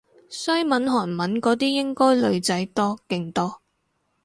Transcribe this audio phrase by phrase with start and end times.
[0.31, 3.61] 西文韓文嗰啲應該女仔多勁多